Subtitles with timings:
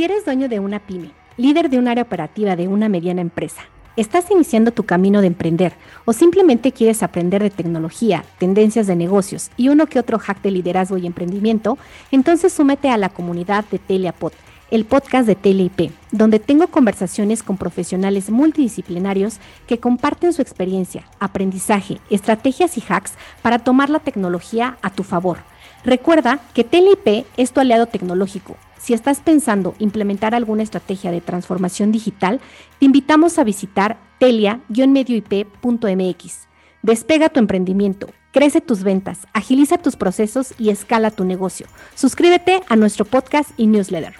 [0.00, 3.60] Si eres dueño de una pyme, líder de un área operativa de una mediana empresa,
[3.98, 5.74] estás iniciando tu camino de emprender
[6.06, 10.52] o simplemente quieres aprender de tecnología, tendencias de negocios y uno que otro hack de
[10.52, 11.76] liderazgo y emprendimiento,
[12.10, 14.32] entonces súmete a la comunidad de Teliapod,
[14.70, 21.98] el podcast de TeleIP, donde tengo conversaciones con profesionales multidisciplinarios que comparten su experiencia, aprendizaje,
[22.08, 25.49] estrategias y hacks para tomar la tecnología a tu favor.
[25.84, 31.92] Recuerda que TeleIP es tu aliado tecnológico si estás pensando implementar alguna estrategia de transformación
[31.92, 32.40] digital,
[32.78, 36.48] te invitamos a visitar telia-medioip.mx.
[36.82, 41.66] Despega tu emprendimiento, crece tus ventas, agiliza tus procesos y escala tu negocio.
[41.94, 44.14] Suscríbete a nuestro podcast y newsletter.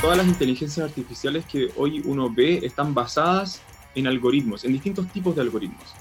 [0.00, 3.62] Todas las inteligencias artificiales que hoy uno ve están basadas
[3.94, 5.94] en algoritmos, en distintos tipos de algoritmos.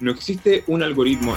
[0.00, 1.36] No existe un algoritmo,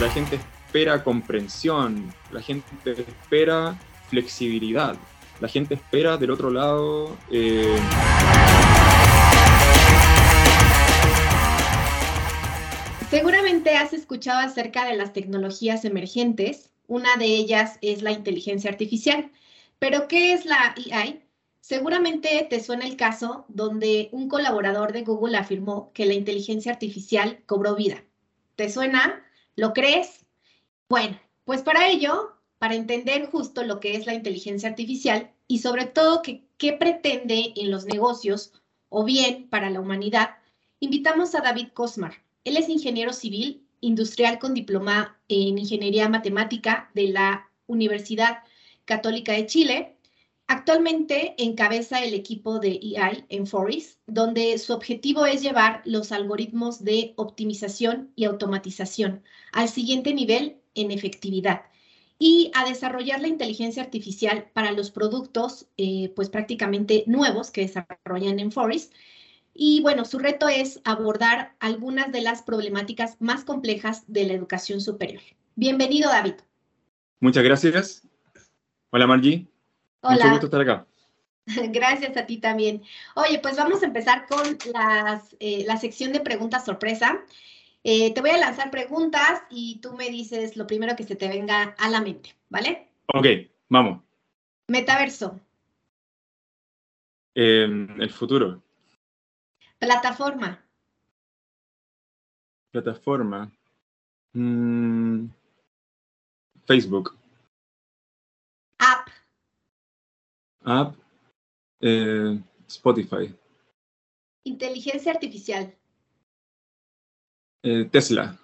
[0.00, 4.96] la gente espera comprensión, la gente espera flexibilidad,
[5.40, 7.18] la gente espera del otro lado...
[7.30, 7.76] Eh,
[13.10, 16.70] Seguramente has escuchado acerca de las tecnologías emergentes.
[16.86, 19.30] Una de ellas es la inteligencia artificial.
[19.78, 21.25] Pero, ¿qué es la AI?
[21.68, 27.42] Seguramente te suena el caso donde un colaborador de Google afirmó que la inteligencia artificial
[27.44, 28.04] cobró vida.
[28.54, 29.26] ¿Te suena?
[29.56, 30.24] ¿Lo crees?
[30.88, 35.86] Bueno, pues para ello, para entender justo lo que es la inteligencia artificial y sobre
[35.86, 38.52] todo qué pretende en los negocios
[38.88, 40.36] o bien para la humanidad,
[40.78, 42.22] invitamos a David Cosmar.
[42.44, 48.44] Él es ingeniero civil industrial con diploma en ingeniería matemática de la Universidad
[48.84, 49.95] Católica de Chile
[50.48, 56.84] Actualmente encabeza el equipo de EI en Forest, donde su objetivo es llevar los algoritmos
[56.84, 59.22] de optimización y automatización
[59.52, 61.62] al siguiente nivel en efectividad
[62.18, 68.38] y a desarrollar la inteligencia artificial para los productos, eh, pues prácticamente nuevos que desarrollan
[68.38, 68.92] en Forest.
[69.52, 74.80] Y bueno, su reto es abordar algunas de las problemáticas más complejas de la educación
[74.80, 75.22] superior.
[75.56, 76.34] Bienvenido, David.
[77.20, 78.06] Muchas gracias.
[78.90, 79.46] Hola, Margie.
[80.06, 80.16] Hola.
[80.16, 80.86] Mucho gusto estar acá.
[81.72, 82.82] Gracias a ti también.
[83.14, 84.58] Oye, pues vamos a empezar con
[85.40, 87.20] eh, la sección de preguntas sorpresa.
[87.88, 91.28] Eh, te voy a lanzar preguntas y tú me dices lo primero que se te
[91.28, 92.88] venga a la mente, ¿vale?
[93.14, 93.26] Ok,
[93.68, 94.02] vamos.
[94.66, 95.38] Metaverso.
[97.34, 98.60] Em, el futuro.
[99.78, 100.64] Plataforma.
[102.72, 103.52] Plataforma.
[104.32, 105.26] Mm,
[106.66, 107.16] Facebook.
[110.68, 110.96] App,
[111.80, 113.32] eh, Spotify.
[114.44, 115.72] Inteligencia artificial.
[117.62, 118.36] Eh, Tesla.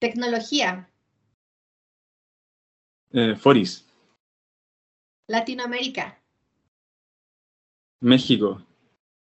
[0.00, 0.90] Tecnología.
[3.12, 3.86] Eh, Foris.
[5.28, 6.20] Latinoamérica.
[8.00, 8.60] México.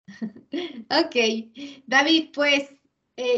[0.90, 1.16] ok.
[1.88, 2.74] David, pues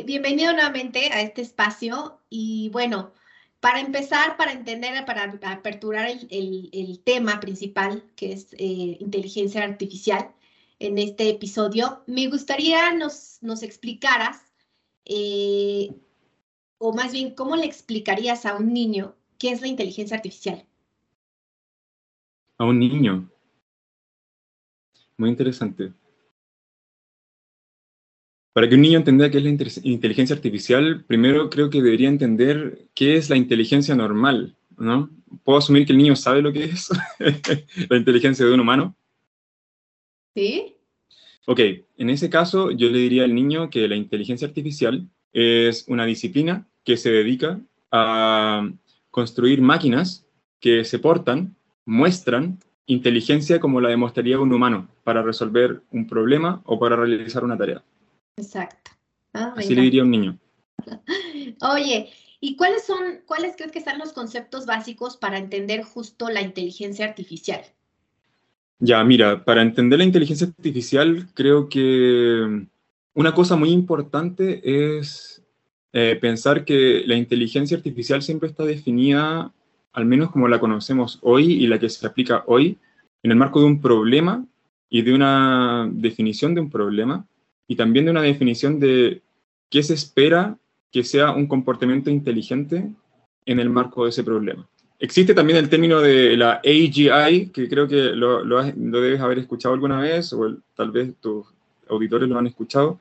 [0.05, 3.13] bienvenido nuevamente a este espacio y bueno,
[3.59, 10.33] para empezar, para entender, para aperturar el, tema principal, que es eh, inteligencia artificial,
[10.79, 14.53] en este episodio, me gustaría nos, nos explicaras,
[15.03, 15.93] eh,
[16.77, 20.65] o más bien, ¿cómo le explicarías a un niño qué es la inteligencia artificial?
[22.57, 23.29] A un niño.
[25.17, 25.93] Muy interesante.
[28.53, 29.49] Para que un niño entienda qué es la
[29.83, 35.09] inteligencia artificial, primero creo que debería entender qué es la inteligencia normal, ¿no?
[35.43, 36.89] ¿Puedo asumir que el niño sabe lo que es
[37.89, 38.95] la inteligencia de un humano?
[40.35, 40.75] Sí.
[41.45, 41.59] Ok,
[41.97, 46.67] en ese caso yo le diría al niño que la inteligencia artificial es una disciplina
[46.83, 47.59] que se dedica
[47.91, 48.69] a
[49.11, 50.25] construir máquinas
[50.59, 51.55] que se portan,
[51.85, 57.57] muestran inteligencia como la demostraría un humano para resolver un problema o para realizar una
[57.57, 57.83] tarea.
[58.39, 58.91] Exacto.
[59.33, 60.39] Ah, Así le diría a un niño.
[61.73, 62.09] Oye,
[62.39, 67.05] ¿y cuáles son, cuáles crees que son los conceptos básicos para entender justo la inteligencia
[67.05, 67.61] artificial?
[68.79, 72.65] Ya, mira, para entender la inteligencia artificial, creo que
[73.13, 75.43] una cosa muy importante es
[75.91, 79.51] eh, pensar que la inteligencia artificial siempre está definida,
[79.91, 82.77] al menos como la conocemos hoy y la que se aplica hoy,
[83.21, 84.45] en el marco de un problema
[84.89, 87.27] y de una definición de un problema
[87.69, 89.21] y también de una definición de
[89.69, 90.57] qué se espera
[90.91, 92.89] que sea un comportamiento inteligente
[93.45, 94.67] en el marco de ese problema.
[94.97, 99.75] Existe también el término de la AGI, que creo que lo, lo, debes haber escuchado
[99.75, 101.45] alguna vez, o tal vez tus
[101.87, 102.99] auditores lo han escuchado.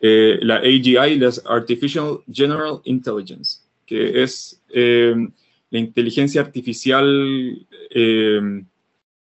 [0.00, 3.62] Eh, la AGI, la Artificial General Intelligence.
[3.84, 5.14] que es eh,
[5.70, 8.62] la inteligencia artificial eh,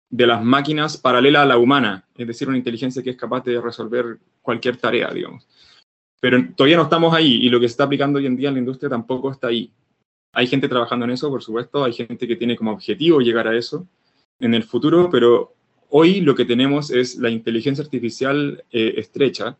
[0.09, 3.61] de las máquinas paralela a la humana, es decir, una inteligencia que es capaz de
[3.61, 5.47] resolver cualquier tarea, digamos.
[6.19, 8.55] Pero todavía no estamos ahí y lo que se está aplicando hoy en día en
[8.55, 9.71] la industria tampoco está ahí.
[10.33, 13.55] Hay gente trabajando en eso, por supuesto, hay gente que tiene como objetivo llegar a
[13.55, 13.87] eso
[14.39, 15.53] en el futuro, pero
[15.89, 19.57] hoy lo que tenemos es la inteligencia artificial eh, estrecha,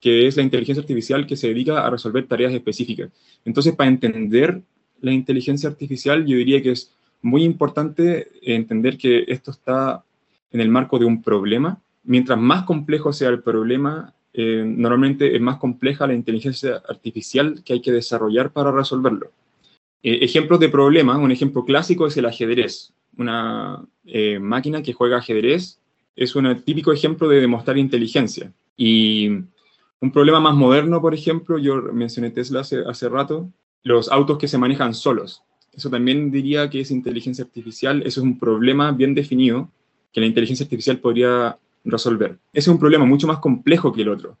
[0.00, 3.10] que es la inteligencia artificial que se dedica a resolver tareas específicas.
[3.44, 4.62] Entonces, para entender
[5.00, 6.95] la inteligencia artificial, yo diría que es
[7.26, 10.04] muy importante entender que esto está
[10.52, 11.80] en el marco de un problema.
[12.04, 17.72] Mientras más complejo sea el problema, eh, normalmente es más compleja la inteligencia artificial que
[17.72, 19.32] hay que desarrollar para resolverlo.
[20.04, 22.92] Eh, ejemplos de problemas, un ejemplo clásico es el ajedrez.
[23.18, 25.80] Una eh, máquina que juega ajedrez
[26.14, 28.52] es un típico ejemplo de demostrar inteligencia.
[28.76, 29.28] Y
[30.00, 33.50] un problema más moderno, por ejemplo, yo mencioné Tesla hace, hace rato,
[33.82, 35.42] los autos que se manejan solos.
[35.76, 39.70] Eso también diría que es inteligencia artificial, eso es un problema bien definido
[40.12, 42.38] que la inteligencia artificial podría resolver.
[42.52, 44.38] Ese es un problema mucho más complejo que el otro.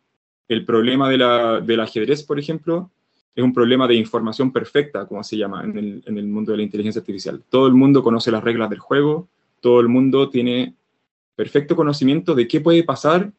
[0.48, 2.90] El problema de la, del ajedrez, por ejemplo,
[3.34, 6.58] es un problema de información perfecta, como se llama en el, en el mundo de
[6.58, 7.42] la inteligencia artificial.
[7.50, 9.28] Todo el mundo conoce las reglas del juego,
[9.60, 10.74] todo el mundo tiene
[11.34, 13.30] perfecto conocimiento de qué puede pasar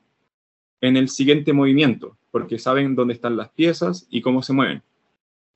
[0.82, 4.84] en el siguiente movimiento, porque saben dónde están las piezas y cómo se mueven.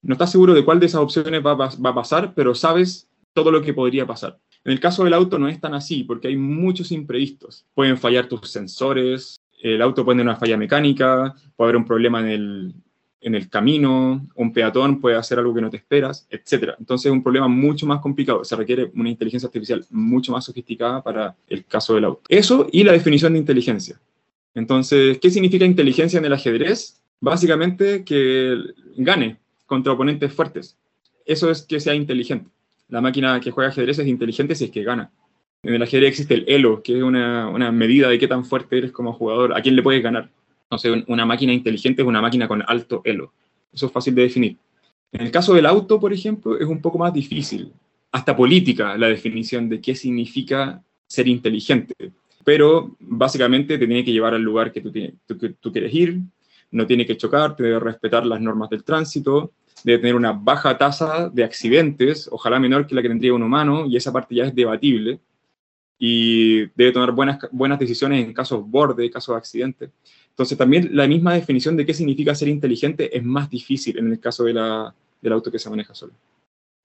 [0.01, 3.61] No estás seguro de cuál de esas opciones va, a pasar, pero sabes todo lo
[3.61, 4.39] que podría pasar.
[4.63, 7.65] En el caso del auto no es tan así, porque hay muchos imprevistos.
[7.73, 12.19] Pueden fallar tus sensores, el auto puede tener una falla mecánica, puede haber un problema
[12.19, 12.73] en el,
[13.21, 16.73] en el camino, un peatón puede hacer algo que no te esperas, etc.
[16.79, 21.03] Entonces es un problema mucho más complicado, se requiere una inteligencia artificial mucho más sofisticada
[21.03, 22.23] para el caso del auto.
[22.27, 23.99] Eso y la definición de inteligencia.
[24.53, 27.01] Entonces, ¿qué significa inteligencia en el ajedrez?
[27.21, 28.57] Básicamente que
[28.97, 29.37] gane,
[29.71, 30.77] contra oponentes fuertes.
[31.25, 32.49] Eso es que sea inteligente.
[32.89, 35.09] La máquina que juega ajedrez es inteligente si es que gana.
[35.63, 38.91] En el ajedrez existe el elo, que es una, medida de qué tan fuerte eres
[38.91, 40.29] como jugador, a quién le puedes ganar.
[40.63, 43.31] Entonces, una máquina inteligente es una máquina con alto elo.
[43.71, 44.57] Eso es fácil de definir.
[45.13, 47.71] En el caso del auto, por ejemplo, es un poco más difícil.
[48.11, 51.95] Hasta política la definición de qué significa ser inteligente.
[52.43, 56.19] Pero básicamente te tiene que llevar al lugar que tú, que tú quieres ir,
[56.71, 59.51] no tiene que chocar, debe respetar las normas del tránsito,
[59.83, 63.85] debe tener una baja tasa de accidentes, ojalá menor que la que tendría un humano,
[63.85, 65.19] y esa parte ya es debatible,
[65.97, 69.91] y debe tomar buenas, buenas decisiones en casos borde, casos de accidentes.
[70.29, 74.19] Entonces también la misma definición de qué significa ser inteligente es más difícil en el
[74.19, 76.13] caso de la, del auto que se maneja solo.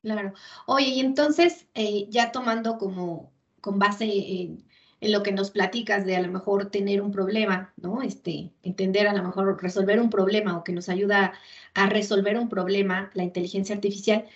[0.03, 0.35] Claro.
[0.67, 4.65] Oye, y entonces, eh, ya tomando como con base en
[5.01, 8.03] en lo que nos platicas de a lo mejor tener un problema, ¿no?
[8.03, 11.35] Este, entender a lo mejor resolver un problema o que nos ayuda
[11.75, 14.27] a resolver un problema, la inteligencia artificial.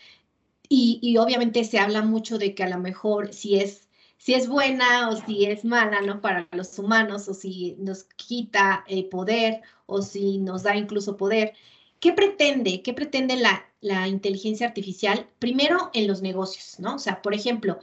[0.69, 5.09] Y, obviamente se habla mucho de que a lo mejor si es, si es buena
[5.11, 6.21] o si es mala, ¿no?
[6.21, 11.55] Para los humanos o si nos quita eh, poder o si nos da incluso poder.
[11.99, 12.83] ¿Qué pretende?
[12.83, 15.27] ¿Qué pretende la, la inteligencia artificial?
[15.39, 16.97] Primero en los negocios, ¿no?
[16.97, 17.81] O sea, por ejemplo,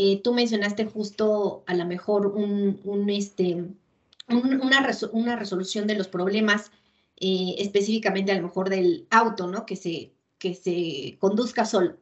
[0.00, 3.64] eh, tú mencionaste justo a lo mejor un, este,
[4.28, 6.70] una, resolución de los problemas,
[7.18, 9.66] eh, específicamente a lo mejor del auto, ¿no?
[9.66, 11.96] Que se, que se conduzca solo.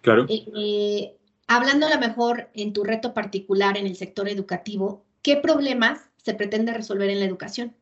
[0.00, 0.26] Claro.
[0.28, 1.14] Eh,
[1.46, 6.34] hablando a lo mejor en tu reto particular en el sector educativo, ¿qué problemas se
[6.34, 7.76] pretende resolver en la educación?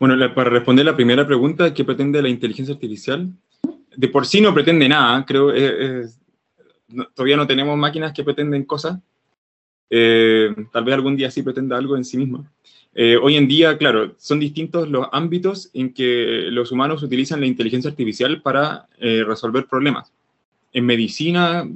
[0.00, 3.30] Bueno, para responder la primera pregunta, ¿qué pretende la inteligencia artificial?
[3.94, 6.18] De por sí no pretende nada, creo, es,
[7.14, 8.98] todavía no tenemos máquinas que pretenden cosas.
[9.90, 12.50] Eh, tal vez algún día sí pretenda algo en sí misma.
[12.94, 17.46] Eh, hoy en día, claro, son distintos los ámbitos en que los humanos utilizan la
[17.46, 20.12] inteligencia artificial para eh, resolver problemas.
[20.72, 21.68] En medicina,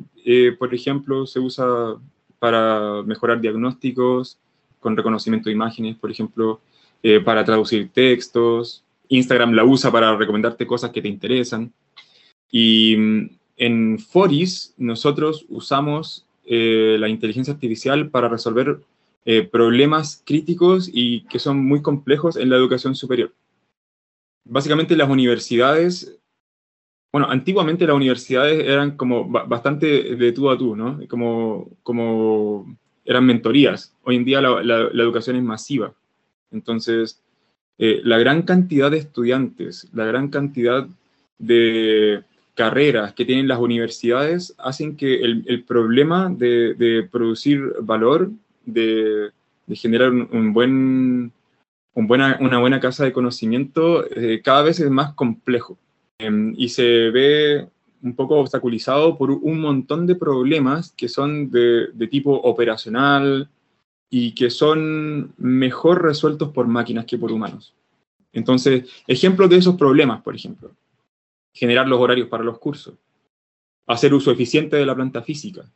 [0.59, 1.67] por ejemplo, se usa
[2.41, 4.39] para mejorar diagnósticos
[4.81, 6.61] con reconocimiento de imágenes, por ejemplo,
[7.25, 8.83] para traducir textos.
[9.09, 11.73] Instagram la usa para recomendarte cosas que te interesan.
[12.51, 18.81] Y mm, en Foris nosotros usamos eh, la inteligencia artificial para resolver
[19.27, 23.35] eh, problemas críticos y que son muy complejos en la educación superior.
[24.45, 26.19] Básicamente las universidades,
[27.13, 31.01] bueno, antiguamente las universidades eran como bastante de tú a tú, ¿no?
[31.09, 33.95] Como, como eran mentorías.
[34.05, 35.93] Hoy en día la, educación es masiva.
[36.51, 37.23] Entonces,
[37.77, 40.89] eh, la gran cantidad de estudiantes, la gran cantidad
[41.39, 42.25] de
[42.59, 48.33] carreras que tienen las universidades hacen que el, problema de, producir valor,
[48.67, 49.31] de,
[49.75, 51.33] generar un, buen,
[51.95, 55.79] una buena casa de conocimiento, eh, cada vez es más complejo.
[56.19, 57.69] Em, y se ve
[58.03, 63.49] un poco obstaculizado por un montón de problemas que son de, de tipo operacional
[64.11, 67.73] y que son mejor resueltos por máquinas que por humanos.
[68.33, 70.73] Entonces, ejemplos de esos problemas, por ejemplo,
[71.59, 72.95] generar los horarios para los cursos,
[73.89, 75.69] hacer uso eficiente de la planta física,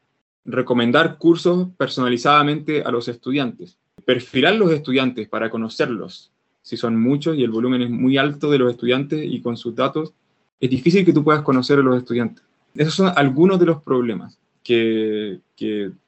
[0.44, 6.30] recomendar cursos personalizadamente a los estudiantes, perfilar los estudiantes para conocerlos.
[6.62, 9.74] Si son muchos y el volumen es muy alto de los estudiantes y con sus
[9.74, 10.12] datos,
[10.60, 12.44] es difícil que tú puedas conocer a los estudiantes.
[12.76, 15.40] Esos son algunos de los problemas que,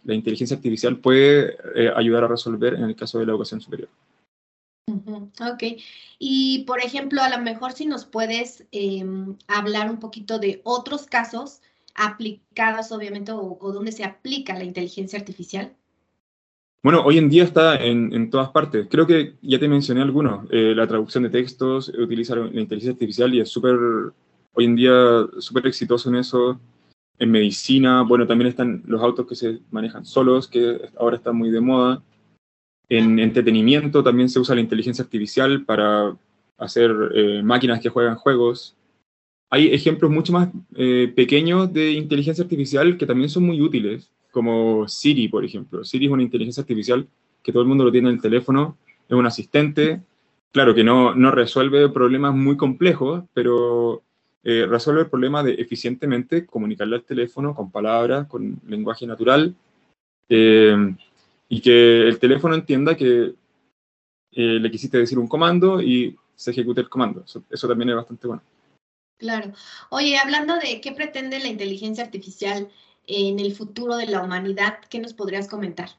[0.05, 3.89] la inteligencia artificial puede eh, ayudar a resolver en el caso de la educación superior.
[4.87, 5.63] Ok.
[6.19, 11.07] Y, por ejemplo, a lo mejor si nos puedes em, hablar un poquito de otros
[11.07, 11.61] casos
[11.95, 15.73] aplicados, obviamente, o, donde se aplica la inteligencia artificial.
[16.83, 18.89] Bueno, hoy en día está en, todas partes.
[18.91, 20.47] Creo que ya te mencioné algunos.
[20.51, 23.77] Eh, la traducción de textos, utilizar la inteligencia artificial y es súper,
[24.53, 26.61] hoy en día, súper exitoso en eso.
[27.19, 31.51] En medicina, bueno, también están los autos que se manejan solos, que ahora están muy
[31.51, 32.03] de moda.
[32.89, 36.17] En entretenimiento también se usa la inteligencia artificial para
[36.59, 38.77] hacer eh, máquinas que juegan juegos.
[39.51, 44.87] Hay ejemplos mucho más eh, pequeños de inteligencia artificial que también son muy útiles, como
[44.89, 45.85] Siri, por ejemplo.
[45.85, 47.07] Siri es una inteligencia artificial
[47.43, 48.77] que todo el mundo lo tiene en el teléfono,
[49.09, 50.01] es un asistente,
[50.51, 54.03] claro que no, no resuelve problemas muy complejos, pero
[54.43, 59.55] eh, resuelve el problema de eficientemente comunicarle al teléfono con palabras, con lenguaje natural,
[60.29, 60.95] eh,
[61.49, 63.35] y que el teléfono entienda que
[64.33, 67.25] eh, le quisiste decir un comando y se ejecute el comando.
[67.51, 68.43] Eso, también es bastante bueno.
[69.19, 69.53] Claro.
[69.91, 72.69] Oye, hablando de qué pretende la inteligencia artificial
[73.07, 75.91] en el futuro de la humanidad, ¿qué nos podrías comentar?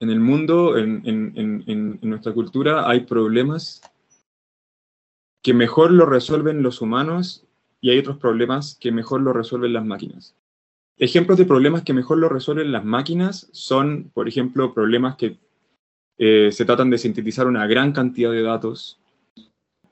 [0.00, 3.80] En el mundo, en, en nuestra cultura, hay problemas
[5.42, 7.46] que mejor lo resuelven los humanos
[7.80, 10.34] y hay otros problemas que mejor lo resuelven las máquinas.
[10.96, 15.38] Ejemplos de problemas que mejor lo resuelven las máquinas son, por ejemplo, problemas que
[16.18, 19.00] eh, se tratan de sintetizar una gran cantidad de datos,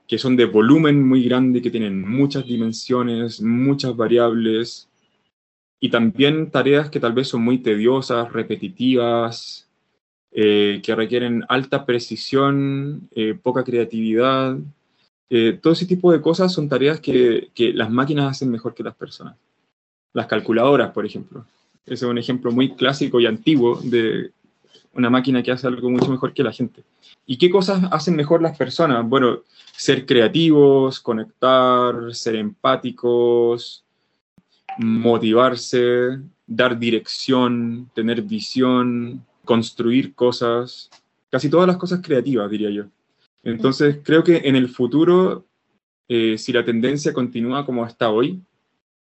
[0.07, 4.89] que son de volumen muy grande, que tienen muchas dimensiones, muchas variables,
[5.81, 9.69] y también tareas que tal vez son muy tediosas, repetitivas,
[10.31, 14.57] eh, que requieren alta precisión, eh, poca creatividad,
[15.63, 19.35] todo ese tipo de cosas son tareas que, las máquinas hacen mejor que las personas.
[20.13, 21.45] Las calculadoras, por ejemplo.
[21.85, 24.31] Ese es un ejemplo muy clásico y antiguo de
[24.93, 26.83] una máquina que hace algo mucho mejor que la gente.
[27.25, 29.07] ¿Y qué cosas hacen mejor las personas?
[29.07, 29.39] Bueno,
[29.75, 33.83] ser creativos, conectar, ser empáticos,
[34.77, 40.89] motivarse, dar dirección, tener visión, construir cosas,
[41.29, 42.85] casi todas las cosas creativas, diría yo.
[43.43, 45.45] Entonces, creo que en el futuro,
[46.07, 48.41] eh, si la tendencia continúa como está hoy,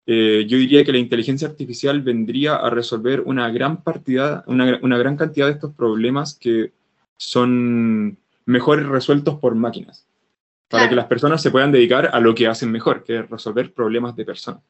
[0.07, 5.17] eh, yo diría que la inteligencia artificial vendría a resolver una gran, partida, una, gran
[5.17, 6.73] cantidad de estos problemas que
[7.17, 10.05] son mejor resueltos por máquinas,
[10.67, 13.73] para que las personas se puedan dedicar a lo que hacen mejor, que es resolver
[13.73, 14.61] problemas de personas.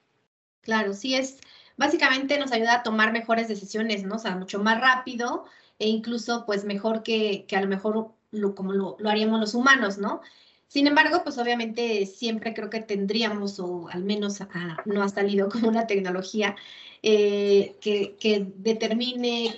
[0.61, 1.39] Claro, sí es,
[1.75, 4.15] básicamente nos ayuda a tomar mejores decisiones, ¿no?
[4.15, 5.45] O sea, mucho más rápido
[5.79, 8.15] e incluso pues mejor que, que a lo mejor
[8.55, 10.21] como lo, haríamos los humanos, ¿no?
[10.75, 14.39] Sin embargo, pues obviamente siempre creo que tendríamos, o al menos
[14.83, 16.57] no ha salido como una tecnología
[17.01, 19.55] eh, que, determine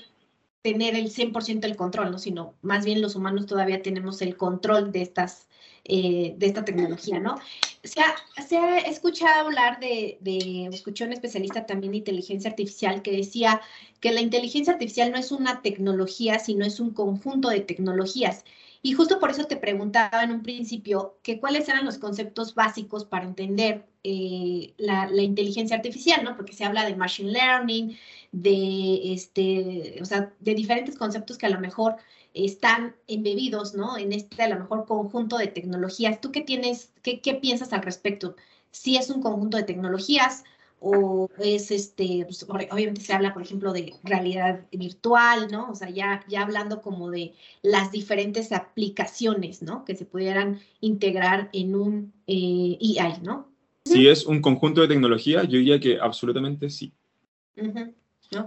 [0.62, 2.20] tener el 100% el control, ¿no?
[2.20, 5.48] Sino más bien los humanos todavía tenemos el control de estas,
[5.86, 7.40] eh, de esta tecnología, ¿no?
[7.84, 13.02] Se ha, se ha escuchado hablar de, de, escuché un especialista también de inteligencia artificial
[13.02, 13.60] que decía
[14.02, 18.46] que la inteligencia artificial no es una tecnología, sino es un conjunto de tecnologías
[18.82, 23.06] y justo por eso te preguntaba en un principio que cuáles eran los conceptos básicos
[23.06, 26.36] para entender eh, la, inteligencia artificial, ¿no?
[26.36, 27.98] Porque se habla de machine learning,
[28.32, 31.98] de, este, o sea, de diferentes conceptos que a lo mejor
[32.34, 33.98] están embebidos, ¿no?
[33.98, 36.22] En este, a lo mejor, conjunto de tecnologías.
[36.22, 38.36] ¿Tú qué tienes, qué, qué piensas al respecto?
[38.72, 40.44] Si es un conjunto de tecnologías
[40.80, 45.72] o es este, pues, obviamente se habla, por ejemplo, de realidad virtual, ¿no?
[45.72, 49.86] O sea, ya, ya hablando como de las diferentes aplicaciones, ¿no?
[49.86, 53.48] Que se pudieran integrar en un eh, EI, ¿no?
[53.86, 56.92] Si es un conjunto de tecnología, yo diría que absolutamente sí.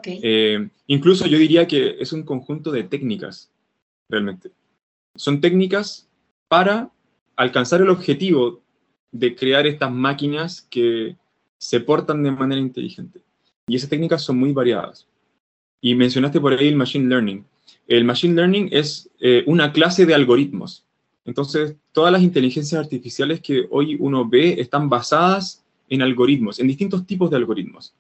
[0.04, 3.50] Eh, incluso yo diría que es un conjunto de técnicas,
[4.08, 4.52] realmente.
[5.16, 6.08] Son técnicas
[6.49, 6.90] para
[7.37, 8.62] alcanzar el objetivo
[9.12, 11.16] de crear estas máquinas que
[11.61, 13.21] se portan de manera inteligente.
[13.67, 15.07] Y esas técnicas son muy variadas.
[15.81, 17.45] Y mencionaste por ahí el Machine Learning.
[17.87, 20.85] El Machine Learning es eh, una clase de algoritmos.
[21.26, 27.07] Entonces, todas las inteligencias artificiales que hoy uno ve están basadas en algoritmos, en distintos
[27.07, 27.93] tipos de algoritmos.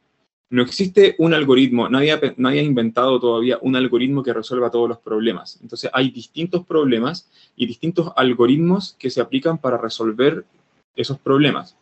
[0.48, 4.98] No existe un algoritmo, nadie nadie ha inventado todavía un algoritmo que resuelva todos los
[4.98, 5.58] problemas.
[5.62, 10.44] Entonces hay distintos problemas y distintos algoritmos que se aplican para resolver
[10.96, 11.76] esos problemas.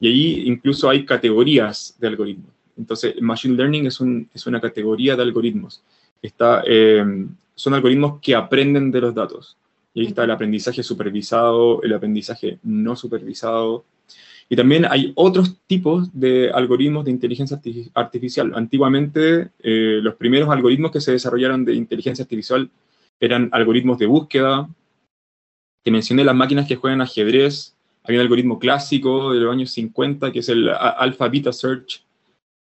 [0.00, 2.50] Y ahí incluso hay categorías de algoritmos.
[2.76, 4.00] Entonces, Machine Learning es,
[4.34, 5.82] es una categoría de algoritmos.
[6.22, 7.04] Está, eh,
[7.54, 9.56] son algoritmos que aprenden de los datos.
[9.92, 13.84] Y ahí está el aprendizaje supervisado, el aprendizaje no supervisado.
[14.48, 17.60] Y también hay otros tipos de algoritmos de inteligencia
[17.94, 18.52] artificial.
[18.54, 22.68] Antiguamente, eh, los primeros algoritmos que se desarrollaron de inteligencia artificial
[23.20, 24.68] eran algoritmos de búsqueda.
[25.84, 27.76] Te mencioné las máquinas que juegan ajedrez.
[28.04, 32.02] Hay un algoritmo clásico de los años 50 que es el Alpha Beta Search,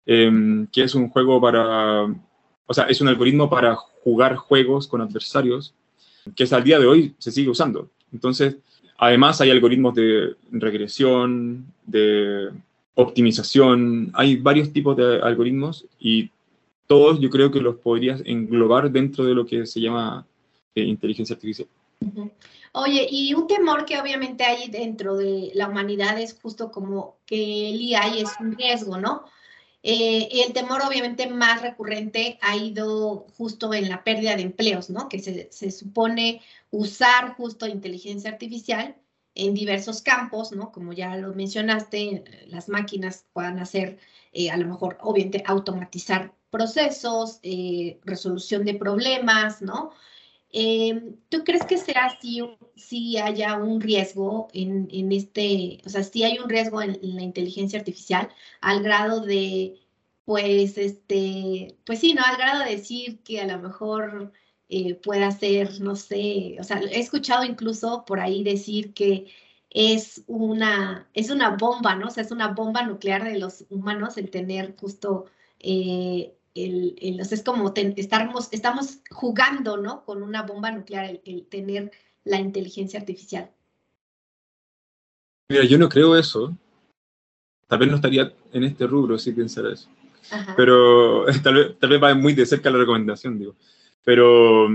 [0.06, 5.02] em, que es un juego para, o sea, es un algoritmo para jugar juegos con
[5.02, 5.74] adversarios
[6.36, 7.90] que hasta el día de hoy se sigue usando.
[8.12, 8.58] Entonces,
[8.98, 12.50] además hay algoritmos de regresión, de
[12.96, 16.30] optimización, hay varios tipos de algoritmos y
[16.88, 20.26] todos yo creo que los podrías englobar dentro de lo que se llama
[20.76, 21.68] eh, inteligencia artificial.
[22.74, 27.70] Oye, y un temor que obviamente hay dentro de la humanidad es justo como que
[27.70, 29.26] el AI es un riesgo, ¿no?
[29.82, 35.08] Eh, el temor obviamente más recurrente ha ido justo en la pérdida de empleos, ¿no?
[35.08, 38.98] Que se, supone usar justo inteligencia artificial
[39.36, 40.72] en diversos campos, ¿no?
[40.72, 44.00] Como ya lo mencionaste, las máquinas puedan hacer,
[44.34, 49.92] eh, a lo mejor, obviamente, automatizar procesos, eh, resolución de problemas, ¿no?
[51.30, 52.42] ¿Tú crees que sea así,
[52.76, 57.80] si haya un riesgo en, este, o sea, si hay un riesgo en, la inteligencia
[57.80, 58.30] artificial
[58.62, 59.80] al grado de,
[60.26, 62.24] pues, este, pues sí, ¿no?
[62.26, 64.32] Al grado de decir que a lo mejor
[64.70, 69.32] eh, pueda ser, no sé, o sea, he escuchado incluso por ahí decir que
[69.70, 72.08] es una, es una bomba, ¿no?
[72.08, 75.26] O sea, es una bomba nuclear de los humanos el tener justo
[75.60, 80.04] eh, el, es como estamos, estamos jugando, ¿no?
[80.06, 81.92] Con una bomba nuclear, el, tener
[82.24, 83.52] la inteligencia artificial.
[85.50, 86.56] Mira, yo no creo eso.
[87.68, 89.90] Tal vez no estaría en este rubro si pensara eso.
[90.56, 93.56] Pero tal vez, tal vez va muy de cerca la recomendación, digo.
[94.04, 94.70] Pero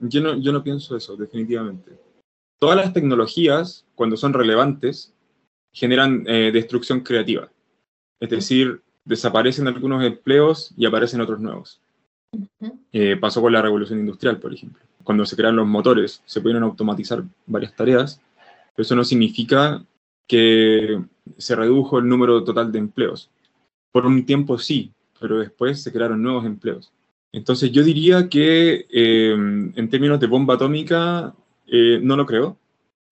[0.00, 1.92] yo no, yo no pienso eso, definitivamente.
[2.58, 5.14] Todas las tecnologías, cuando son relevantes,
[5.72, 7.50] generan eh, destrucción creativa.
[8.20, 11.80] Es decir, desaparecen algunos empleos y aparecen otros nuevos.
[12.92, 14.80] Eh, pasó con la revolución industrial, por ejemplo.
[15.02, 18.20] Cuando se crearon los motores, se pudieron automatizar varias tareas,
[18.76, 19.84] pero eso no significa
[20.28, 21.02] que
[21.38, 23.28] se redujo el número total de empleos.
[23.90, 26.92] Por un tiempo sí, pero después se crearon nuevos empleos.
[27.32, 31.34] Entonces yo diría que eh, en términos de bomba atómica
[31.66, 32.56] eh, no lo creo,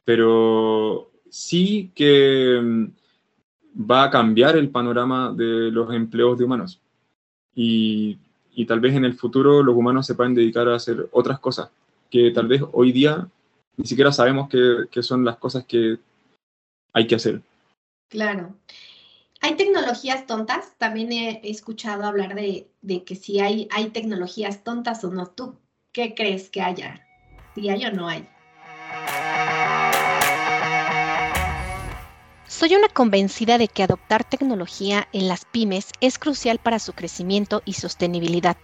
[0.04, 2.88] pero sí que
[3.78, 6.80] va a cambiar el panorama de los empleos de humanos.
[7.54, 8.18] Y,
[8.66, 11.70] tal vez en el futuro los humanos se puedan dedicar a hacer otras cosas
[12.10, 13.28] que tal vez hoy día
[13.76, 15.98] ni siquiera sabemos qué son las cosas que
[16.92, 17.40] hay que hacer.
[18.08, 18.54] Claro.
[19.40, 20.72] ¿Hay tecnologías tontas?
[20.78, 25.26] También he escuchado hablar de, de, que si hay, hay tecnologías tontas o no.
[25.28, 25.54] ¿Tú
[25.92, 27.06] qué crees que haya?
[27.54, 28.28] Si hay o no hay.
[32.58, 37.62] Soy una convencida de que adoptar tecnología en las pymes es crucial para su crecimiento
[37.64, 38.56] y sostenibilidad.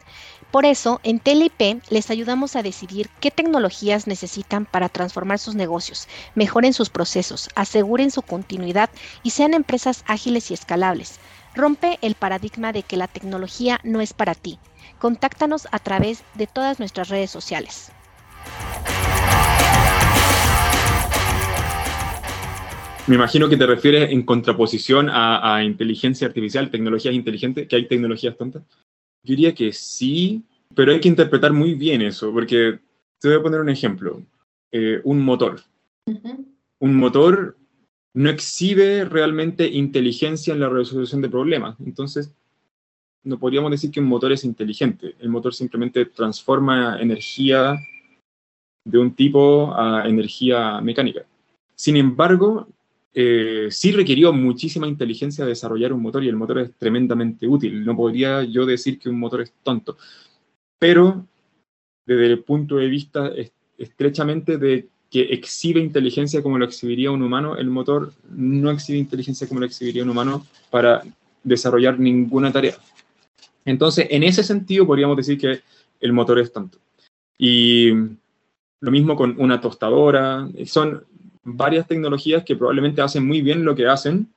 [0.50, 6.08] Por eso, en TLIP les ayudamos a decidir qué tecnologías necesitan para transformar sus negocios,
[6.34, 8.90] mejoren sus procesos, aseguren su continuidad
[9.22, 11.20] y sean empresas ágiles y escalables.
[11.54, 14.58] Rompe el paradigma de que la tecnología no es para ti.
[14.98, 17.92] Contáctanos a través de todas nuestras redes sociales.
[23.06, 28.36] Me imagino que te refieres en contraposición a, inteligencia artificial, tecnologías inteligentes, que hay tecnologías
[28.36, 28.62] tontas.
[29.22, 30.42] Yo diría que sí,
[30.74, 32.78] pero hay que interpretar muy bien eso, porque
[33.20, 34.22] te voy a poner un ejemplo.
[34.72, 35.60] Eh, un motor.
[36.78, 37.56] Un motor
[38.14, 41.76] no exhibe realmente inteligencia en la resolución de problemas.
[41.80, 42.32] Entonces,
[43.22, 45.14] no podríamos decir que un motor es inteligente.
[45.18, 47.76] El motor simplemente transforma energía
[48.84, 51.26] de un tipo a energía mecánica.
[51.74, 52.68] Sin embargo,
[53.14, 57.84] eh, sí requirió muchísima inteligencia desarrollar un motor y el motor es tremendamente útil.
[57.84, 59.96] No podría yo decir que un motor es tonto,
[60.78, 61.24] pero
[62.04, 63.30] desde el punto de vista
[63.78, 69.46] estrechamente de que exhibe inteligencia como lo exhibiría un humano, el motor no exhibe inteligencia
[69.46, 71.02] como lo exhibiría un humano para
[71.44, 72.74] desarrollar ninguna tarea.
[73.64, 75.60] Entonces, en ese sentido, podríamos decir que
[76.00, 76.78] el motor es tonto.
[77.38, 77.90] Y
[78.80, 80.48] lo mismo con una tostadora.
[80.66, 81.04] Son
[81.44, 84.28] varias tecnologías que probablemente hacen muy bien lo que hacen,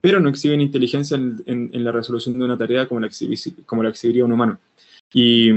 [0.00, 3.10] pero no exhiben inteligencia en, la resolución de una tarea como la,
[3.66, 4.58] como la exhibiría un humano.
[5.12, 5.50] Y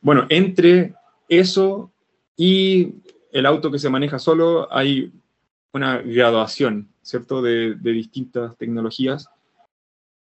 [0.00, 0.94] bueno, entre
[1.28, 1.90] eso
[2.36, 2.94] y
[3.32, 5.12] el auto que se maneja solo hay
[5.72, 9.28] una graduación, ¿cierto?, de, de distintas tecnologías.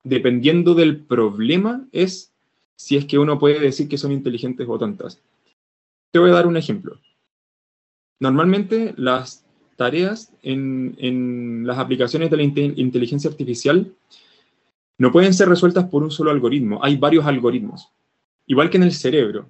[0.04, 2.34] Dependiendo del problema es
[2.76, 5.22] si es que uno puede decir que son inteligentes o tontas.
[6.12, 7.00] Te voy a dar un ejemplo.
[8.20, 9.46] Normalmente las
[9.80, 13.90] tareas en, las aplicaciones de la inteligencia artificial
[14.98, 17.90] no pueden ser resueltas por un solo algoritmo, hay varios algoritmos.
[18.46, 19.50] Igual que en el cerebro.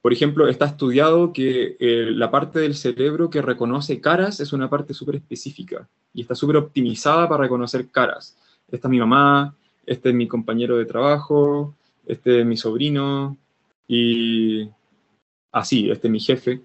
[0.00, 4.70] Por ejemplo, está estudiado que eh, la parte del cerebro que reconoce caras es una
[4.70, 8.36] parte súper específica y está súper optimizada para reconocer caras.
[8.70, 11.74] Esta es mi mamá, este es mi compañero de trabajo,
[12.06, 13.36] este es mi sobrino
[13.88, 14.68] y
[15.50, 16.60] así, este es mi jefe.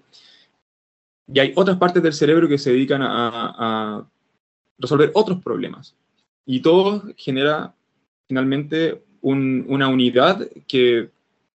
[1.32, 4.06] Y hay otras partes del cerebro que se dedican a,
[4.78, 5.94] resolver otros problemas.
[6.46, 7.74] Y todo genera
[8.26, 11.10] finalmente una unidad que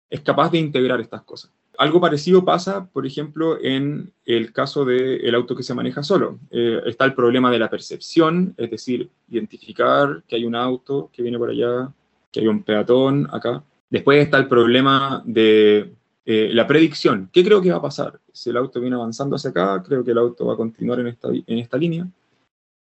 [0.09, 1.49] es capaz de integrar estas cosas.
[1.77, 6.37] Algo parecido pasa, por ejemplo, en el caso del auto que se maneja solo.
[6.51, 11.23] Eh, está el problema de la percepción, es decir, identificar que hay un auto que
[11.23, 11.91] viene por allá,
[12.31, 13.63] que hay un peatón acá.
[13.89, 15.91] Después está el problema de
[16.25, 18.19] eh, la predicción, ¿qué creo que va a pasar?
[18.31, 21.07] Si el auto viene avanzando hacia acá, creo que el auto va a continuar en
[21.07, 22.07] esta, en esta línea.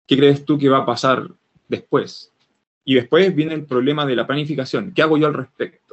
[0.06, 1.30] ¿Qué crees tú que va a pasar
[1.68, 2.32] después?
[2.86, 4.94] Y después viene el problema de la planificación.
[4.94, 5.88] ¿Qué hago yo al respecto?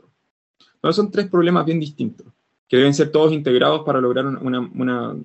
[0.92, 2.26] son tres problemas bien distintos,
[2.68, 5.16] que deben ser todos integrados para lograr una,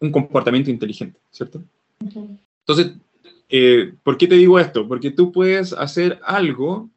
[0.00, 1.62] un comportamiento inteligente, ¿cierto?
[2.00, 2.96] Entonces,
[3.48, 4.88] eh, ¿por qué te digo esto?
[4.88, 6.90] Porque tú puedes hacer algo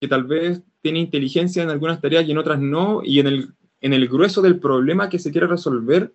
[0.00, 3.48] que tal vez tiene inteligencia en algunas tareas y en otras no, y en el,
[3.80, 6.12] en el grueso del problema que se quiere resolver,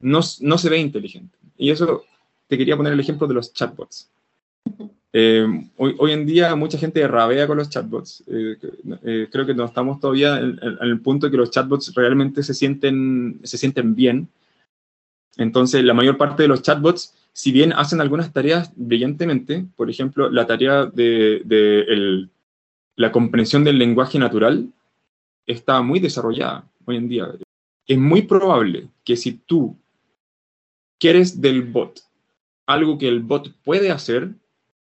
[0.00, 1.36] no, no se ve inteligente.
[1.56, 2.04] Y eso
[2.46, 4.10] te quería poner el ejemplo de los chatbots.
[5.12, 5.46] Eh,
[5.78, 8.22] hoy, hoy, en día mucha gente rabea con los chatbots.
[8.26, 8.56] Eh,
[9.02, 12.54] eh, creo que no estamos todavía en, el punto de que los chatbots realmente se
[12.54, 14.28] sienten, se sienten bien.
[15.36, 20.30] Entonces, la mayor parte de los chatbots, si bien hacen algunas tareas brillantemente, por ejemplo,
[20.30, 22.30] la tarea de, de el,
[22.98, 24.68] la comprensión del lenguaje natural
[25.46, 27.28] está muy desarrollada hoy en día.
[27.86, 29.76] Es muy probable que si tú
[30.98, 32.00] quieres del bot
[32.66, 34.30] algo que el bot puede hacer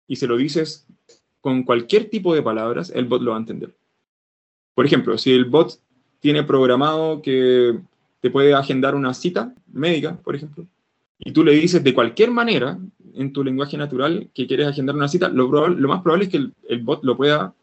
[0.08, 0.88] y se lo dices
[1.42, 3.76] con cualquier tipo de palabras, el bot lo va a entender.
[4.74, 5.80] Por ejemplo, si el bot
[6.20, 7.78] tiene programado que
[8.20, 10.66] te puede agendar una cita médica, por ejemplo,
[11.20, 12.80] y tú le dices de cualquier manera
[13.14, 15.48] en tu lenguaje natural que quieres agendar una cita, lo,
[15.88, 17.54] más probable es que el, el bot lo pueda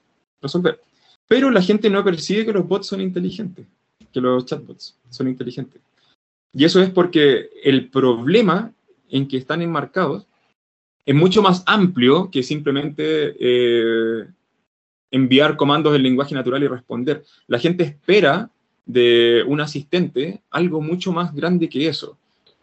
[0.44, 0.80] resolver.
[1.26, 3.66] Pero la gente no percibe que los bots son inteligentes,
[4.12, 5.80] que los chatbots son inteligentes.
[6.52, 8.72] Y eso es porque el problema
[9.10, 10.26] en que están enmarcados
[11.04, 14.26] es mucho más amplio que simplemente eh,
[15.10, 17.24] enviar comandos en lenguaje natural y responder.
[17.46, 18.50] La gente espera
[18.86, 22.18] de un asistente algo mucho más grande que eso.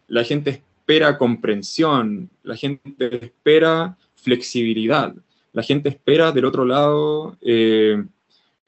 [0.08, 5.14] La gente espera comprensión, la gente espera flexibilidad,
[5.52, 8.02] la gente espera del otro lado eh,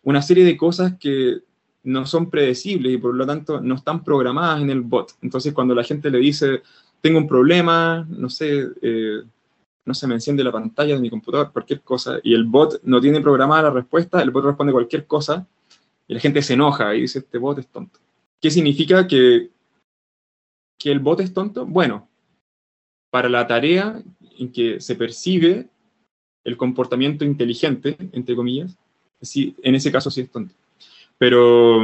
[0.02, 1.38] una serie de cosas que
[1.82, 5.12] no son predecibles y por lo tanto no están programadas en el bot.
[5.22, 6.62] Entonces cuando la gente le dice,
[7.00, 9.22] tengo un problema, no sé, eh,
[9.84, 13.00] no se me enciende la pantalla de mi computador, cualquier cosa, y el bot no
[13.00, 15.46] tiene programada la respuesta, el bot responde cualquier cosa
[16.06, 17.98] y la gente se enoja y dice, este bot es tonto.
[18.40, 19.50] ¿Qué significa que,
[20.78, 21.66] que el bot es tonto?
[21.66, 22.08] Bueno,
[23.10, 24.02] para la tarea
[24.38, 25.68] en que se percibe
[26.44, 28.76] el comportamiento inteligente, entre comillas,
[29.20, 30.54] sí, en ese caso sí es tonto.
[31.18, 31.82] Pero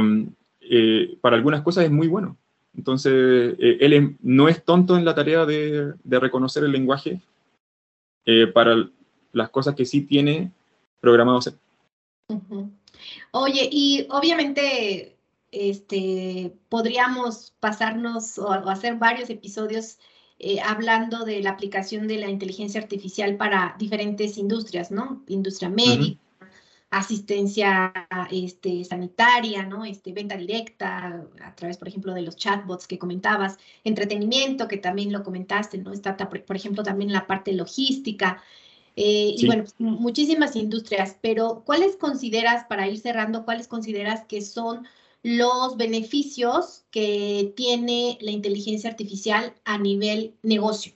[0.61, 2.37] eh, para algunas cosas es muy bueno.
[2.75, 3.13] Entonces,
[3.59, 7.19] eh, él no es tonto en la tarea de, reconocer el lenguaje
[8.25, 8.89] eh, para
[9.33, 10.51] las cosas que sí tiene
[10.99, 11.53] programado hacer.
[13.31, 15.17] Oye, y obviamente
[15.51, 19.97] este, podríamos pasarnos o hacer varios episodios
[20.43, 25.23] eh, hablando de la aplicación de la inteligencia artificial para diferentes industrias, ¿no?
[25.27, 26.19] Industria médica,
[26.89, 27.93] asistencia
[28.31, 29.85] este, sanitaria, ¿no?
[29.85, 35.13] Este, venta directa, a través, por ejemplo, de los chatbots que comentabas, entretenimiento, que también
[35.13, 35.93] lo comentaste, ¿no?
[35.93, 38.41] Está, por ejemplo, también la parte logística.
[38.95, 44.41] Eh, y bueno, pues, muchísimas industrias, pero ¿cuáles consideras, para ir cerrando, cuáles consideras que
[44.41, 44.87] son
[45.23, 50.93] los beneficios que tiene la inteligencia artificial a nivel negocio.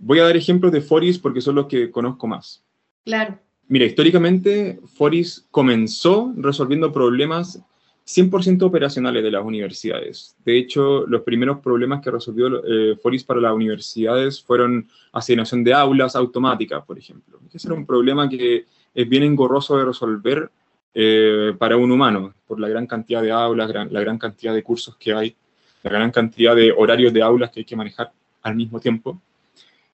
[0.00, 2.62] Voy a dar ejemplos de Foris porque son los que conozco más.
[3.04, 3.38] Claro.
[3.68, 7.60] Mira, históricamente Foris comenzó resolviendo problemas
[8.06, 10.34] 100% operacionales de las universidades.
[10.44, 15.74] De hecho, los primeros problemas que resolvió eh, Foris para las universidades fueron asignación de
[15.74, 17.38] aulas automáticas, por ejemplo.
[17.52, 20.50] Ese era un problema que es bien engorroso de resolver
[20.94, 24.96] eh, para un humano, por la gran cantidad de aulas, la gran cantidad de cursos
[24.96, 25.36] que hay,
[25.82, 29.20] la gran cantidad de horarios de aulas que hay que manejar al mismo tiempo.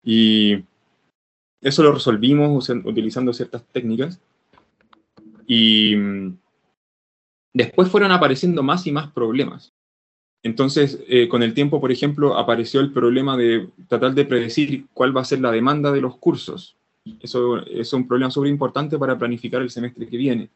[0.02, 0.58] Y
[1.60, 4.20] eso lo resolvimos utilizando ciertas técnicas.
[5.46, 6.36] Y mm,
[7.52, 9.72] después fueron apareciendo más y más problemas.
[10.42, 15.16] Entonces, eh, con el tiempo, por ejemplo, apareció el problema de tratar de predecir cuál
[15.16, 16.76] va a ser la demanda de los cursos.
[17.20, 20.50] Eso, es un problema súper importante para planificar el semestre que viene.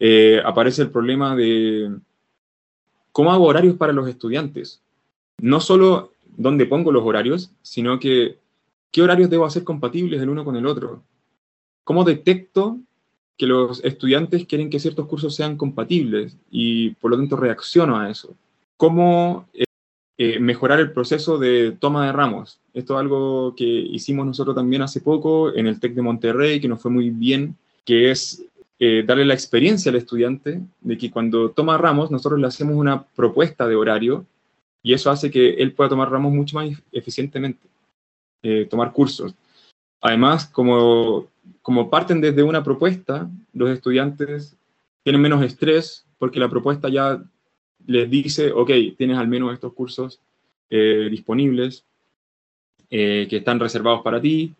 [0.00, 1.94] Eh, aparece el problema de
[3.12, 4.80] cómo hago horarios para los estudiantes.
[5.38, 8.38] No solo dónde pongo los horarios, sino que
[8.90, 11.02] qué horarios debo hacer compatibles el uno con el otro.
[11.84, 12.78] ¿Cómo detecto
[13.40, 18.10] que los estudiantes quieren que ciertos cursos sean compatibles y por lo tanto reacciono a
[18.10, 18.34] eso.
[18.76, 19.64] ¿Cómo eh,
[20.18, 22.58] eh, mejorar el proceso de toma de ramos?
[22.74, 26.68] Esto es algo que hicimos nosotros también hace poco en el TEC de Monterrey, que
[26.68, 28.44] nos fue muy bien, que es
[28.80, 33.04] eh, darle la experiencia al estudiante de que cuando toma ramos, nosotros le hacemos una
[33.04, 34.26] propuesta de horario
[34.82, 37.68] y eso hace que él pueda tomar ramos mucho más eficientemente,
[38.68, 39.34] tomar cursos.
[40.00, 41.28] Además, como
[41.62, 44.56] como parten desde una propuesta, los estudiantes
[45.02, 47.22] tienen menos estrés porque la propuesta ya
[47.86, 50.20] les dice, ok, tienes al menos estos cursos
[50.68, 51.84] eh, disponibles
[52.90, 54.54] eh, que están reservados para ti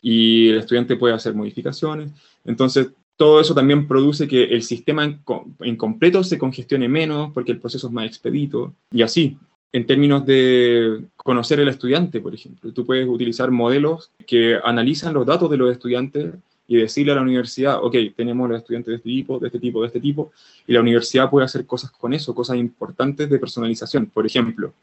[0.00, 2.10] y el estudiante puede hacer modificaciones.
[2.44, 7.60] Entonces, todo eso también produce que el sistema en, completo se congestione menos porque el
[7.60, 9.36] proceso es más expedito y así
[9.72, 12.72] en términos de conocer el estudiante, por ejemplo.
[12.72, 16.34] Tú puedes utilizar modelos que analizan los datos de los estudiantes
[16.68, 19.80] y decirle a la universidad, ok, tenemos los estudiantes de este tipo, de este tipo,
[19.80, 20.30] de este tipo,
[20.66, 24.06] y la universidad puede hacer cosas con eso, cosas importantes de personalización.
[24.06, 24.74] Por ejemplo,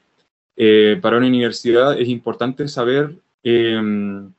[0.56, 4.32] eh, para una universidad es importante saber em,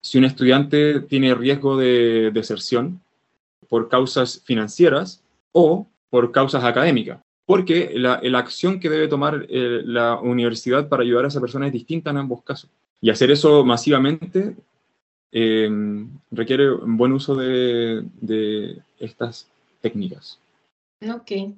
[0.00, 3.00] si un estudiante tiene riesgo de deserción
[3.68, 10.20] por causas financieras o por causas académicas porque la, acción que debe tomar eh, la
[10.20, 12.68] universidad para ayudar a esa persona es distinta en ambos casos.
[13.00, 14.54] Y hacer eso masivamente
[15.32, 15.70] eh,
[16.30, 19.48] requiere un buen uso de, estas
[19.80, 20.38] técnicas.
[21.10, 21.56] Ok.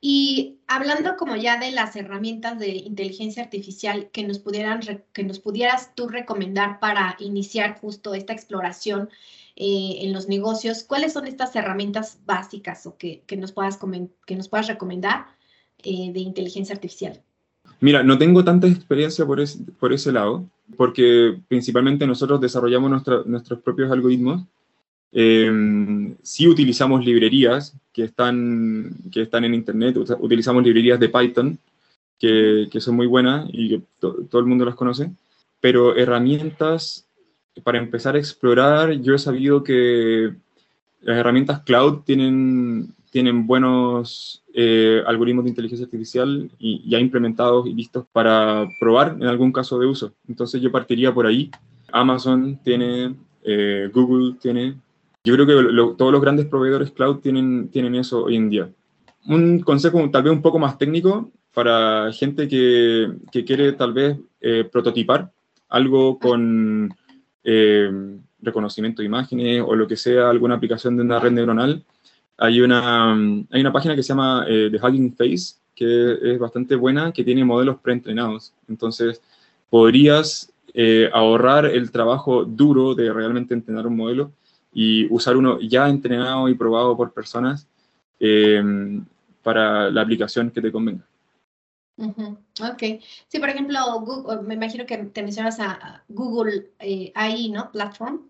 [0.00, 4.80] Y hablando como ya de las herramientas de inteligencia artificial que nos, pudieran,
[5.12, 9.10] que nos pudieras tú recomendar para iniciar justo esta exploración
[9.56, 13.78] eh, en los negocios, ¿cuáles son estas herramientas básicas o que, nos, puedas
[14.26, 15.26] que nos puedas recomendar
[15.82, 17.20] eh, de inteligencia artificial?
[17.80, 19.42] Mira, no tengo tanta experiencia por,
[19.78, 24.44] por ese lado, porque principalmente nosotros desarrollamos nuestros propios algoritmos.
[25.12, 31.58] Eh, sí utilizamos librerías que están, que están en Internet, utilizamos librerías de Python,
[32.18, 35.10] que, que son muy buenas y que todo el mundo las conoce,
[35.60, 37.06] pero herramientas
[37.62, 40.32] para empezar a explorar, yo he sabido que
[41.02, 47.74] las herramientas cloud tienen, tienen buenos eh, algoritmos de inteligencia artificial y ya implementados y
[47.74, 50.12] listos para probar en algún caso de uso.
[50.28, 51.50] Entonces yo partiría por ahí.
[51.92, 54.76] Amazon tiene, eh, Google tiene.
[55.24, 58.70] Yo creo que todos los grandes proveedores cloud tienen, tienen eso hoy en día.
[59.26, 64.18] Un consejo tal vez un poco más técnico para gente que, que quiere tal vez
[64.40, 65.30] eh, prototipar
[65.68, 66.94] algo con
[67.44, 67.90] eh,
[68.40, 71.84] reconocimiento de imágenes o lo que sea, alguna aplicación de una red neuronal,
[72.38, 76.74] hay una, hay una página que se llama eh, The Hugging Face, que es bastante
[76.74, 78.54] buena, que tiene modelos preentrenados.
[78.66, 79.20] Entonces,
[79.68, 84.32] podrías eh, ahorrar el trabajo duro de realmente entrenar un modelo
[84.72, 87.66] y usar uno ya entrenado y probado por personas
[89.42, 91.06] para la aplicación que te convenga.
[92.00, 93.02] Ok.
[93.28, 97.70] Sí, por ejemplo, Google, me imagino que te mencionas a Google eh, AI, ¿no?
[97.70, 98.22] Platform.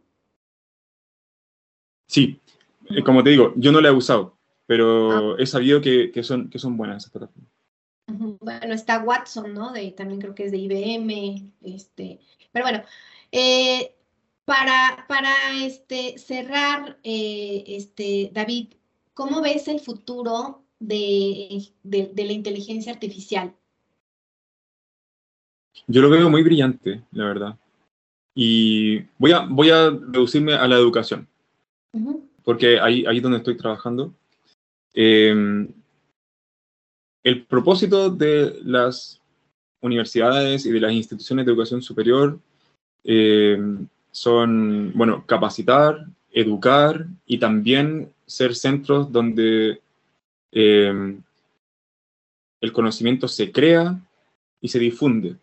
[2.06, 2.40] Sí,
[2.88, 5.36] eh, como te digo, yo no la he usado, pero ah.
[5.38, 7.50] he sabido que, son, que son buenas esas plataformas.
[8.40, 9.72] Bueno, está Watson, ¿no?
[9.72, 11.52] De, también creo que es de IBM.
[11.62, 12.18] Este,
[12.50, 12.82] pero bueno,
[13.30, 13.94] eh,
[14.44, 18.74] para, para este, cerrar, este, David,
[19.14, 23.54] ¿cómo ves el futuro de, de, la inteligencia artificial?
[25.86, 27.58] Yo lo veo muy brillante, la verdad.
[28.34, 31.28] Y voy a, voy a reducirme a la educación,
[32.44, 34.14] porque ahí, ahí es donde estoy trabajando.
[34.94, 35.68] Em,
[37.22, 39.20] el propósito de las
[39.80, 42.38] universidades y de las instituciones de educación superior
[43.04, 49.80] em, son, bueno, capacitar, educar y también ser centros donde
[50.52, 51.22] em,
[52.60, 54.00] el conocimiento se crea
[54.60, 55.36] y se difunde.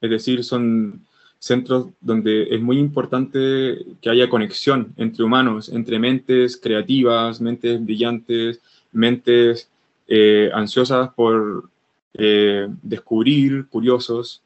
[0.00, 1.06] Es decir, son
[1.38, 8.60] centros donde es muy importante que haya conexión entre humanos, entre mentes creativas, mentes brillantes,
[8.92, 9.70] mentes
[10.08, 11.68] eh, ansiosas por
[12.14, 14.42] eh, descubrir, curiosos.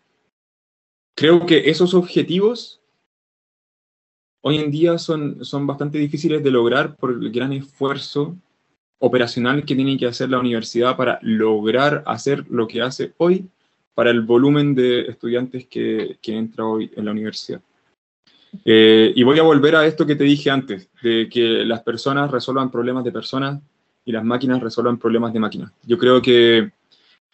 [1.14, 2.81] Creo que esos objetivos
[4.42, 8.36] hoy en día son, son bastante difíciles de lograr por el gran esfuerzo
[8.98, 13.46] operacional que tiene que hacer la universidad para lograr hacer lo que hace hoy
[13.94, 17.60] para el volumen de estudiantes que, que entra hoy en la universidad.
[18.64, 22.30] Eh, y voy a volver a esto que te dije antes, de que las personas
[22.30, 23.60] resuelvan problemas de personas
[24.04, 25.72] y las máquinas resuelvan problemas de máquinas.
[25.84, 26.70] Yo creo que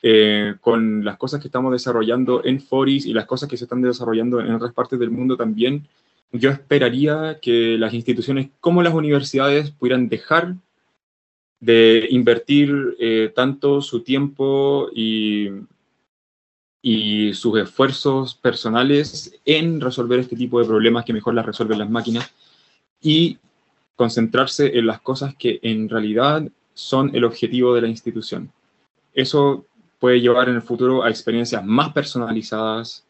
[0.03, 3.83] eh, con las cosas que estamos desarrollando en Foris y las cosas que se están
[3.83, 5.87] desarrollando en otras partes del mundo también,
[6.33, 10.57] yo esperaría que las instituciones como las universidades pudieran dejar
[11.61, 15.49] de invertir eh, tanto su tiempo y,
[16.83, 21.91] y sus esfuerzos personales en resolver este tipo de problemas que mejor las resuelven las
[21.91, 22.33] máquinas
[23.01, 23.39] y
[23.97, 28.53] concentrarse en las cosas que en realidad son el objetivo de la institución.
[29.13, 29.67] Eso
[29.99, 33.08] puede llevar en el futuro a experiencias más personalizadas,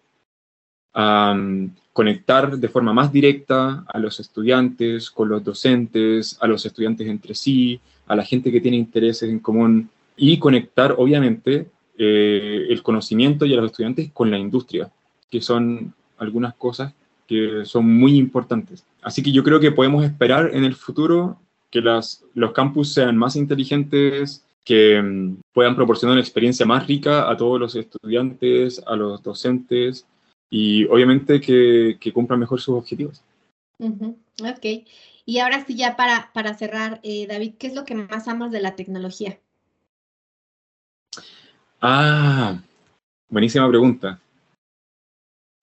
[1.01, 6.67] a um, conectar de forma más directa a los estudiantes, con los docentes, a los
[6.67, 12.67] estudiantes entre sí, a la gente que tiene intereses en común y conectar, obviamente, eh,
[12.69, 14.91] el conocimiento y a los estudiantes con la industria,
[15.31, 16.93] que son algunas cosas
[17.29, 18.85] que son muy importantes.
[19.01, 21.39] Así que yo creo que podemos esperar en el futuro
[21.71, 27.31] que las, los campus sean más inteligentes, que mm, puedan proporcionar una experiencia más rica
[27.31, 30.05] a todos los estudiantes, a los docentes
[30.51, 33.23] y obviamente que, que cumplan mejor sus objetivos.
[33.81, 34.87] Ok.
[35.25, 38.51] Y ahora sí, ya para, para cerrar, eh, David, ¿qué es lo que más amas
[38.51, 39.39] de la tecnología?
[41.81, 42.59] Ah,
[43.29, 44.19] buenísima pregunta.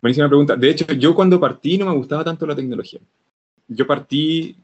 [0.02, 0.56] Buenísima pregunta.
[0.56, 3.00] De hecho, yo cuando partí no me gustaba tanto la tecnología.
[3.68, 4.56] Yo partí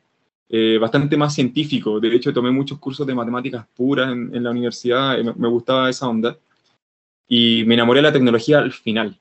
[0.47, 1.99] eh, bastante más científico.
[1.99, 6.07] De hecho, tomé muchos cursos de matemáticas puras en, la universidad, me, me, gustaba esa
[6.07, 6.37] onda.
[7.27, 9.17] Y me enamoré de la tecnología al final,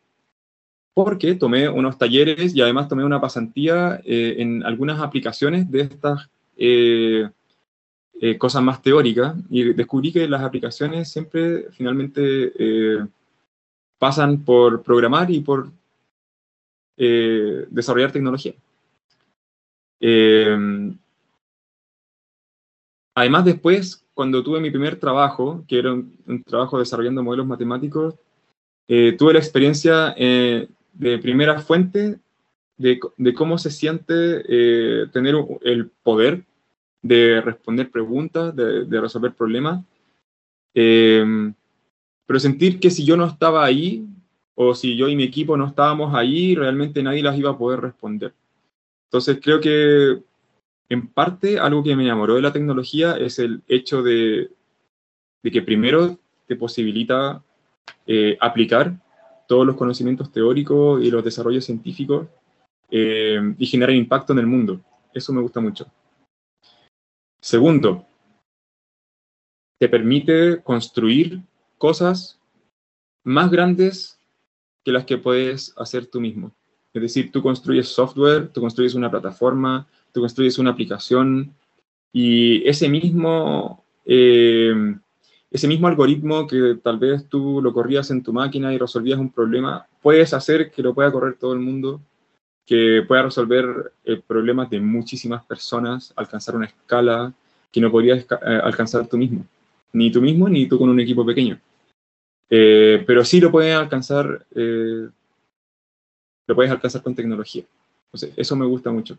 [0.95, 6.29] porque tomé unos talleres y además tomé una pasantía eh, en algunas aplicaciones de estas
[6.57, 7.29] eh,
[8.39, 12.53] cosas más teóricas y descubrí que las aplicaciones siempre finalmente
[13.99, 15.71] pasan por programar y por
[16.97, 18.53] desarrollar tecnología.
[23.15, 28.15] Además, después, cuando tuve mi primer trabajo, que era un, trabajo desarrollando modelos matemáticos,
[28.89, 32.19] eh, tuve la experiencia eh, de primera fuente
[32.77, 32.99] de,
[33.35, 34.15] cómo se siente
[34.49, 36.45] eh, tener el poder
[37.03, 39.85] de responder preguntas, de, de resolver problemas,
[40.73, 44.07] pero sentir que si yo no estaba ahí,
[44.55, 47.81] o si yo y mi equipo no estábamos ahí, realmente nadie las iba a poder
[47.81, 48.35] responder.
[49.07, 50.23] Entonces creo que
[50.91, 54.51] en parte, algo que me enamoró de la tecnología es el hecho de,
[55.43, 57.43] que primero te posibilita
[58.07, 58.95] eh, aplicar
[59.51, 62.29] todos los conocimientos teóricos y los desarrollos científicos
[62.89, 64.81] eh, y generar impacto en el mundo.
[65.13, 65.87] Eso me gusta mucho.
[67.41, 68.07] Segundo,
[69.77, 71.43] te permite construir
[71.79, 72.39] cosas
[73.25, 74.21] más grandes
[74.85, 76.53] que las que puedes hacer tú mismo.
[76.95, 81.57] Es decir, tú construyes software, tú construyes una plataforma, tú construyes una aplicación
[82.13, 84.95] y ese mismo, eh,
[85.51, 89.31] ese mismo algoritmo que tal vez tú lo corrías en tu máquina y resolvías un
[89.31, 92.01] problema, puedes hacer que lo pueda correr todo el mundo,
[92.65, 97.33] que pueda resolver eh, problemas de muchísimas personas, alcanzar una escala
[97.73, 99.45] que no podrías eh, alcanzar tú mismo,
[99.93, 101.59] ni tú mismo ni tú con un equipo pequeño.
[102.49, 107.65] pero sí lo puedes alcanzar, lo puedes alcanzar con tecnología.
[108.37, 109.19] Eso me gusta mucho.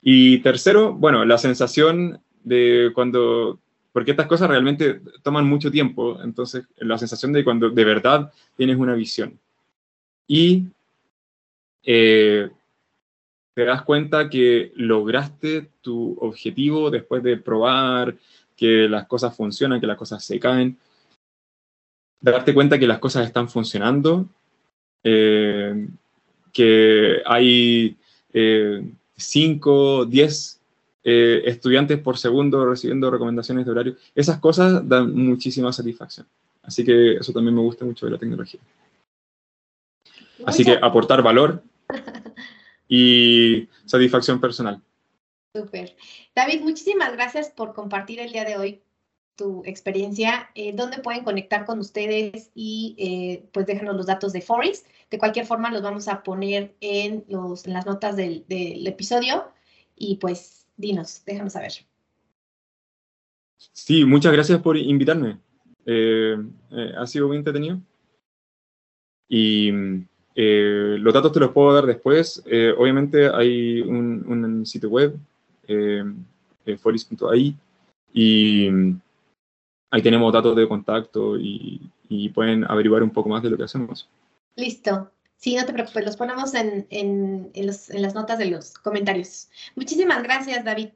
[0.00, 3.58] Y tercero, bueno, la sensación de cuando,
[3.94, 8.76] porque estas cosas realmente toman mucho tiempo, entonces la sensación de cuando de verdad tienes
[8.76, 9.38] una visión.
[10.26, 10.64] Y
[11.84, 12.50] eh,
[13.54, 18.16] te das cuenta que lograste tu objetivo después de probar
[18.56, 20.76] que las cosas funcionan, que las cosas se caen.
[22.20, 24.26] Darte cuenta que las cosas están funcionando,
[25.04, 25.86] eh,
[26.52, 27.96] que hay
[28.32, 30.60] eh, 5, 10
[31.04, 33.96] eh, estudiantes por segundo recibiendo recomendaciones de horario.
[34.14, 36.26] Esas cosas dan muchísima satisfacción.
[36.62, 38.60] Así que eso también me gusta mucho de la tecnología.
[40.46, 41.62] Así que aportar valor
[42.88, 44.80] y satisfacción personal.
[45.54, 45.94] Súper.
[46.34, 48.82] David, muchísimas gracias por compartir el día de hoy
[49.36, 54.40] tu experiencia, eh, dónde pueden conectar con ustedes y eh, pues déjanos los datos de
[54.40, 54.86] Forest.
[55.10, 59.44] De cualquier forma, los vamos a poner en, los, en las notas del, del episodio
[59.96, 61.72] y pues dinos, déjanos saber.
[63.72, 65.38] Sí, muchas gracias por invitarme.
[65.86, 66.36] Eh,
[66.70, 67.78] eh, ha sido muy entretenido.
[69.28, 69.70] Y
[70.34, 72.42] eh, los datos te los puedo dar después.
[72.76, 75.16] obviamente hay un, un, sitio web,
[76.78, 77.56] foris.ai,
[78.12, 78.68] y
[79.90, 83.64] ahí tenemos datos de contacto y, y, pueden averiguar un poco más de lo que
[83.64, 84.08] hacemos.
[84.56, 85.10] Listo.
[85.36, 88.74] Sí, no te preocupes, los ponemos en, en, en, los, en las notas de los
[88.74, 89.48] comentarios.
[89.74, 90.88] Muchísimas gracias, David.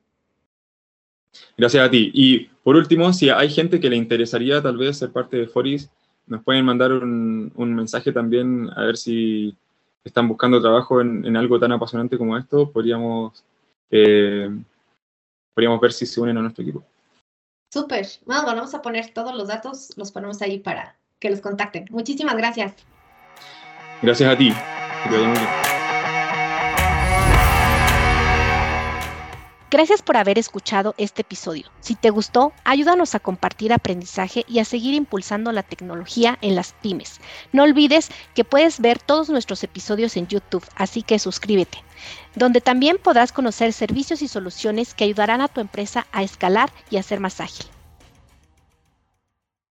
[1.56, 2.10] Gracias a ti.
[2.14, 5.90] Y por último, si hay gente que le interesaría tal vez ser parte de Foris,
[6.26, 9.56] nos pueden mandar un, mensaje también a ver si
[10.04, 12.70] están buscando trabajo en, algo tan apasionante como esto.
[12.70, 13.44] Podríamos,
[13.90, 14.50] eh,
[15.54, 16.84] podríamos ver si se unen a nuestro equipo.
[17.72, 18.06] Súper.
[18.24, 21.86] Bueno, vamos a poner todos los datos, los ponemos ahí para que los contacten.
[21.90, 22.74] Muchísimas gracias.
[24.02, 24.54] Gracias a ti.
[29.70, 31.70] Gracias por haber escuchado este episodio.
[31.80, 36.72] Si te gustó, ayúdanos a compartir aprendizaje y a seguir impulsando la tecnología en las
[36.72, 37.20] pymes.
[37.52, 41.82] No olvides que puedes ver todos nuestros episodios en YouTube, así que suscríbete,
[42.34, 46.96] donde también podrás conocer servicios y soluciones que ayudarán a tu empresa a escalar y
[46.96, 47.66] a ser más ágil.